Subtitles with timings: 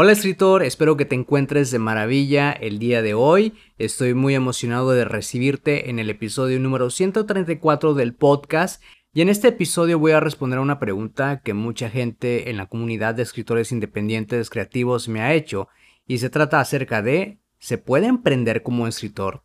[0.00, 3.54] Hola escritor, espero que te encuentres de maravilla el día de hoy.
[3.78, 8.80] Estoy muy emocionado de recibirte en el episodio número 134 del podcast.
[9.12, 12.66] Y en este episodio voy a responder a una pregunta que mucha gente en la
[12.66, 15.66] comunidad de escritores independientes creativos me ha hecho.
[16.06, 19.42] Y se trata acerca de, ¿se puede emprender como escritor?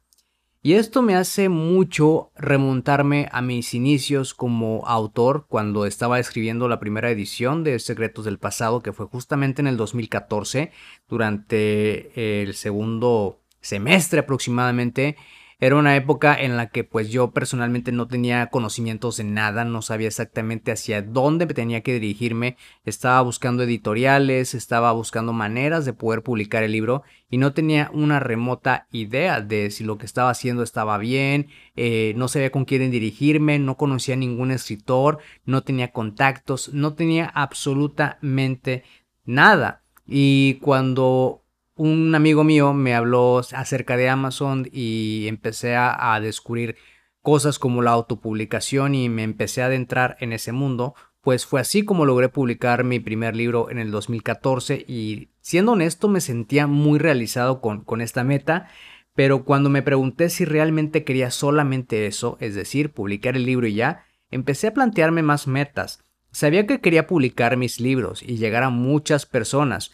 [0.66, 6.80] Y esto me hace mucho remontarme a mis inicios como autor cuando estaba escribiendo la
[6.80, 10.72] primera edición de Secretos del Pasado, que fue justamente en el 2014,
[11.10, 15.18] durante el segundo semestre aproximadamente.
[15.64, 19.82] Era una época en la que pues yo personalmente no tenía conocimientos de nada, no
[19.82, 26.22] sabía exactamente hacia dónde tenía que dirigirme, estaba buscando editoriales, estaba buscando maneras de poder
[26.22, 30.64] publicar el libro y no tenía una remota idea de si lo que estaba haciendo
[30.64, 31.48] estaba bien,
[31.78, 37.26] eh, no sabía con quién dirigirme, no conocía ningún escritor, no tenía contactos, no tenía
[37.28, 38.84] absolutamente
[39.24, 39.86] nada.
[40.06, 41.43] Y cuando
[41.76, 46.76] un amigo mío me habló acerca de Amazon y empecé a, descubrir
[47.22, 51.86] cosas como la autopublicación y me empecé a adentrar en ese mundo, pues fue así
[51.86, 57.00] como logré publicar mi primer libro en el 2014 y siendo honesto me sentía muy
[57.00, 58.68] realizado con, con esta meta,
[59.16, 63.76] pero cuando me pregunté si realmente quería solamente eso, es decir, publicar el libro y
[63.76, 66.04] ya, empecé a plantearme más metas.
[66.32, 69.92] Sabía que quería publicar mis libros y llegar a muchas personas,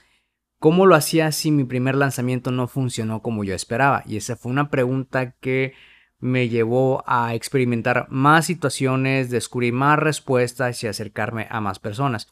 [0.60, 4.04] ¿Cómo lo hacía si mi primer lanzamiento no funcionó como yo esperaba?
[4.06, 5.74] Y esa fue una pregunta que
[6.20, 12.28] me llevó a experimentar más situaciones, descubrir más respuestas y acercarme a más personas.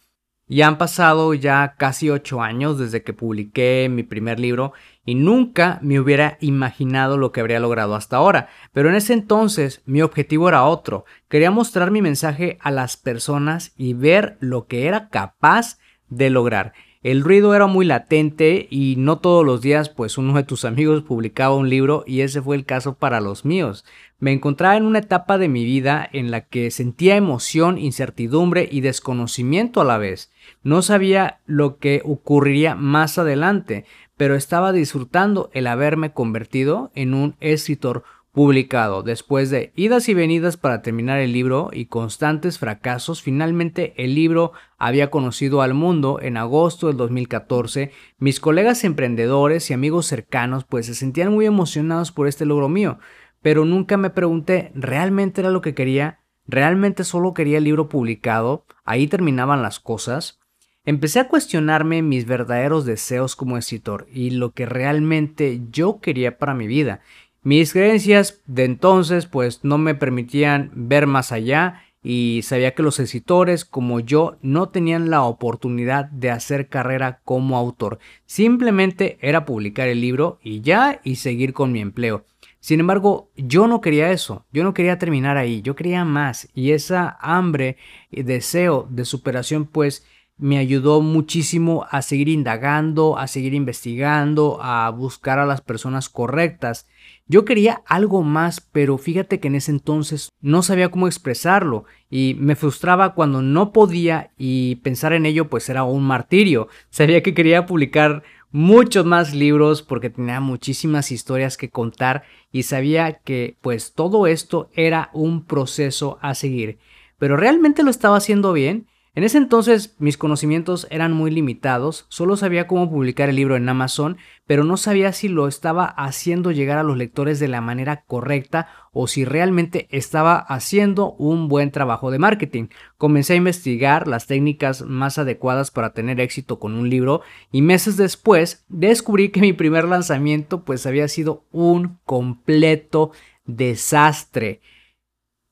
[0.45, 4.73] Y han pasado ya casi ocho años desde que publiqué mi primer libro
[5.05, 8.49] y nunca me hubiera imaginado lo que habría logrado hasta ahora.
[8.73, 11.05] Pero en ese entonces mi objetivo era otro.
[11.29, 15.79] Quería mostrar mi mensaje a las personas y ver lo que era capaz
[16.09, 16.73] de lograr.
[17.07, 21.03] El ruido era muy latente y no todos los días pues uno de tus amigos
[21.03, 23.85] publicaba un libro y ese fue el caso para los míos.
[24.19, 28.81] Me encontraba en una etapa de mi vida en la que sentía emoción, incertidumbre y
[28.81, 30.33] desconocimiento a la vez.
[30.63, 33.85] No sabía lo que ocurriría más adelante,
[34.17, 38.03] pero estaba disfrutando el haberme convertido en un escritor
[38.37, 39.01] publicado.
[39.01, 44.51] Después de idas y venidas para terminar el libro y constantes fracasos, finalmente el libro
[44.77, 47.91] había conocido al mundo en agosto del 2014.
[48.19, 52.99] Mis colegas emprendedores y amigos cercanos pues se sentían muy emocionados por este logro mío,
[53.41, 56.19] pero nunca me pregunté, ¿realmente era lo que quería?
[56.45, 58.67] ¿Realmente solo quería el libro publicado?
[58.85, 60.37] ¿Ahí terminaban las cosas?
[60.85, 66.53] Empecé a cuestionarme mis verdaderos deseos como escritor y lo que realmente yo quería para
[66.53, 67.01] mi vida
[67.47, 72.99] mis creencias de entonces pues no me permitían ver más allá y sabía que los
[72.99, 77.99] escritores como yo no tenían la oportunidad de hacer carrera como autor.
[78.25, 82.25] Simplemente era publicar el libro y ya y seguir con mi empleo.
[82.59, 86.71] Sin embargo, yo no quería eso, yo no quería terminar ahí, yo quería más y
[86.71, 87.77] esa hambre
[88.11, 90.05] y deseo de superación pues
[90.37, 96.87] me ayudó muchísimo a seguir indagando, a seguir investigando, a buscar a las personas correctas
[97.29, 102.37] yo quería algo más, pero fíjate que en ese entonces no sabía cómo expresarlo y
[102.39, 106.69] me frustraba cuando no podía y pensar en ello pues era un martirio.
[106.89, 113.19] Sabía que quería publicar muchos más libros porque tenía muchísimas historias que contar y sabía
[113.19, 116.79] que pues todo esto era un proceso a seguir.
[117.19, 118.87] Pero realmente lo estaba haciendo bien
[119.17, 123.67] en ese entonces mis conocimientos eran muy limitados, solo sabía cómo publicar el libro en
[123.67, 128.03] Amazon, pero no sabía si lo estaba haciendo llegar a los lectores de la manera
[128.05, 132.67] correcta o si realmente estaba haciendo un buen trabajo de marketing.
[132.99, 137.21] Comencé a investigar las técnicas más adecuadas para tener éxito con un libro
[137.51, 143.13] y meses después descubrí que mi primer lanzamiento pues había sido un completo
[143.47, 144.61] desastre.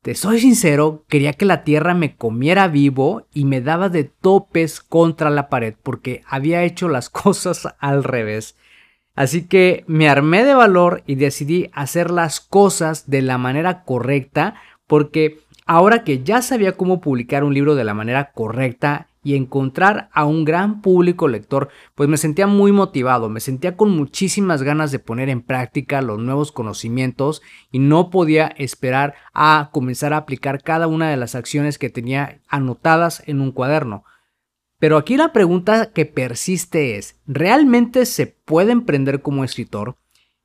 [0.05, 4.79] Te soy sincero, quería que la tierra me comiera vivo y me daba de topes
[4.79, 8.55] contra la pared porque había hecho las cosas al revés.
[9.15, 14.53] Así que me armé de valor y decidí hacer las cosas de la manera correcta
[14.85, 20.07] porque ahora que ya sabía cómo publicar un libro de la manera correcta y encontrar
[20.13, 24.91] a un gran público lector, pues me sentía muy motivado, me sentía con muchísimas ganas
[24.91, 27.41] de poner en práctica los nuevos conocimientos
[27.71, 32.39] y no podía esperar a comenzar a aplicar cada una de las acciones que tenía
[32.47, 34.03] anotadas en un cuaderno.
[34.77, 39.97] Pero aquí la pregunta que persiste es, ¿realmente se puede emprender como escritor?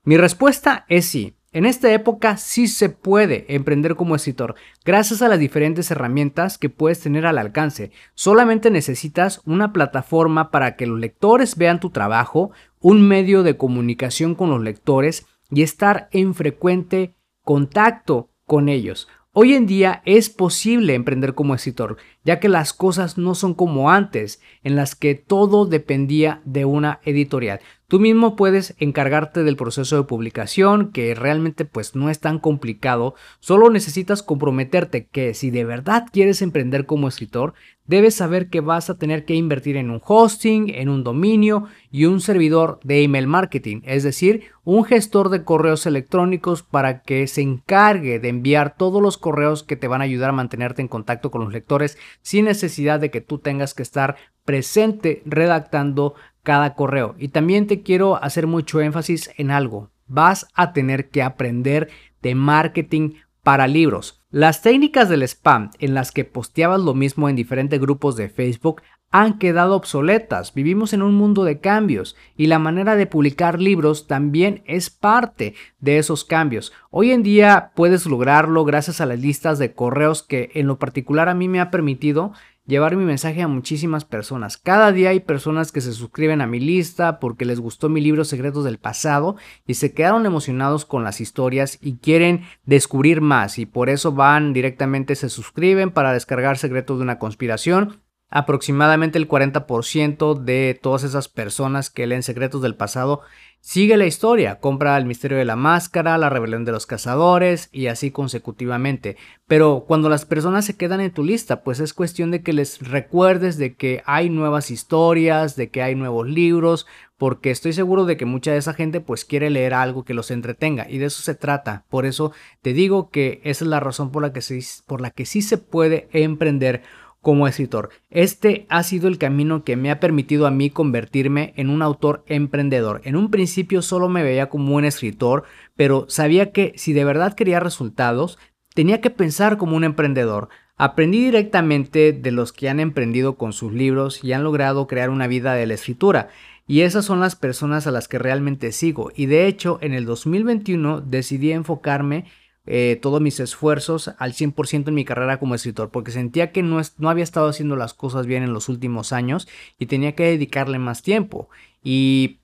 [0.03, 1.35] Mi respuesta es sí.
[1.53, 4.55] En esta época sí se puede emprender como escritor,
[4.85, 7.91] gracias a las diferentes herramientas que puedes tener al alcance.
[8.15, 14.33] Solamente necesitas una plataforma para que los lectores vean tu trabajo, un medio de comunicación
[14.33, 19.09] con los lectores y estar en frecuente contacto con ellos.
[19.33, 23.89] Hoy en día es posible emprender como escritor, ya que las cosas no son como
[23.89, 27.61] antes, en las que todo dependía de una editorial.
[27.91, 33.15] Tú mismo puedes encargarte del proceso de publicación, que realmente pues no es tan complicado,
[33.41, 37.53] solo necesitas comprometerte que si de verdad quieres emprender como escritor,
[37.87, 42.05] debes saber que vas a tener que invertir en un hosting, en un dominio y
[42.05, 47.41] un servidor de email marketing, es decir, un gestor de correos electrónicos para que se
[47.41, 51.29] encargue de enviar todos los correos que te van a ayudar a mantenerte en contacto
[51.29, 54.15] con los lectores sin necesidad de que tú tengas que estar
[54.45, 57.15] presente redactando cada correo.
[57.17, 59.91] Y también te quiero hacer mucho énfasis en algo.
[60.07, 61.89] Vas a tener que aprender
[62.21, 64.21] de marketing para libros.
[64.29, 68.81] Las técnicas del spam en las que posteabas lo mismo en diferentes grupos de Facebook
[69.11, 70.53] han quedado obsoletas.
[70.53, 75.53] Vivimos en un mundo de cambios y la manera de publicar libros también es parte
[75.79, 76.71] de esos cambios.
[76.89, 81.27] Hoy en día puedes lograrlo gracias a las listas de correos que en lo particular
[81.27, 82.31] a mí me ha permitido
[82.65, 84.57] llevar mi mensaje a muchísimas personas.
[84.57, 88.23] Cada día hay personas que se suscriben a mi lista porque les gustó mi libro
[88.23, 89.35] Secretos del Pasado
[89.65, 94.53] y se quedaron emocionados con las historias y quieren descubrir más y por eso van
[94.53, 98.01] directamente, se suscriben para descargar Secretos de una Conspiración.
[98.31, 103.21] Aproximadamente el 40% de todas esas personas que leen Secretos del Pasado
[103.63, 107.87] Sigue la historia, compra El misterio de la máscara, La rebelión de los cazadores y
[107.87, 109.17] así consecutivamente.
[109.45, 112.79] Pero cuando las personas se quedan en tu lista, pues es cuestión de que les
[112.79, 116.87] recuerdes de que hay nuevas historias, de que hay nuevos libros,
[117.17, 120.31] porque estoy seguro de que mucha de esa gente pues quiere leer algo que los
[120.31, 121.85] entretenga y de eso se trata.
[121.87, 122.31] Por eso
[122.63, 124.41] te digo que esa es la razón por la que,
[124.87, 126.81] por la que sí se puede emprender
[127.21, 127.89] como escritor.
[128.09, 132.23] Este ha sido el camino que me ha permitido a mí convertirme en un autor
[132.25, 133.01] emprendedor.
[133.03, 135.43] En un principio solo me veía como un escritor,
[135.75, 138.39] pero sabía que si de verdad quería resultados,
[138.73, 140.49] tenía que pensar como un emprendedor.
[140.77, 145.27] Aprendí directamente de los que han emprendido con sus libros y han logrado crear una
[145.27, 146.29] vida de la escritura.
[146.65, 149.11] Y esas son las personas a las que realmente sigo.
[149.15, 152.25] Y de hecho, en el 2021 decidí enfocarme
[152.65, 156.79] eh, todos mis esfuerzos al 100% en mi carrera como escritor, porque sentía que no,
[156.97, 159.47] no había estado haciendo las cosas bien en los últimos años
[159.79, 161.49] y tenía que dedicarle más tiempo.
[161.83, 162.39] Y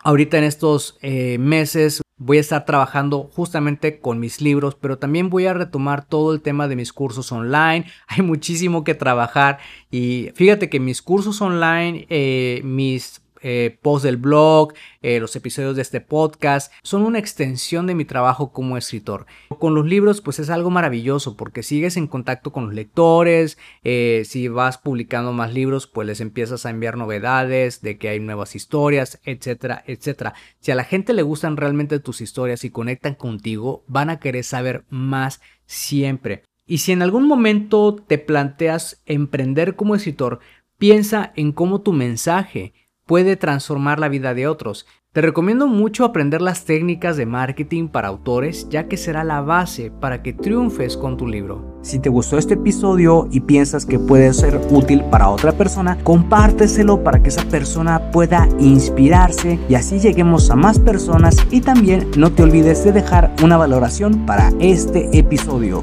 [0.00, 5.30] ahorita en estos eh, meses voy a estar trabajando justamente con mis libros, pero también
[5.30, 7.86] voy a retomar todo el tema de mis cursos online.
[8.08, 9.58] Hay muchísimo que trabajar
[9.90, 15.76] y fíjate que mis cursos online, eh, mis eh, posts del blog, eh, los episodios
[15.76, 19.26] de este podcast, son una extensión de mi trabajo como escritor.
[19.58, 24.22] Con los libros pues es algo maravilloso porque sigues en contacto con los lectores, eh,
[24.26, 28.54] si vas publicando más libros pues les empiezas a enviar novedades de que hay nuevas
[28.54, 30.34] historias, etcétera, etcétera.
[30.60, 34.44] Si a la gente le gustan realmente tus historias y conectan contigo, van a querer
[34.44, 36.42] saber más siempre.
[36.66, 40.40] Y si en algún momento te planteas emprender como escritor,
[40.76, 42.74] piensa en cómo tu mensaje
[43.08, 44.86] puede transformar la vida de otros.
[45.12, 49.90] Te recomiendo mucho aprender las técnicas de marketing para autores, ya que será la base
[49.90, 51.80] para que triunfes con tu libro.
[51.82, 57.02] Si te gustó este episodio y piensas que puede ser útil para otra persona, compárteselo
[57.02, 62.30] para que esa persona pueda inspirarse y así lleguemos a más personas y también no
[62.30, 65.82] te olvides de dejar una valoración para este episodio.